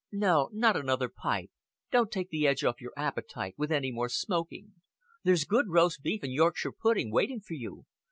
[0.11, 1.51] "No, not another pipe.
[1.91, 4.73] Don't take the edge off your appetite with any more smoking.
[5.23, 7.85] There's good roast beef and Yorkshire pudding waiting for you.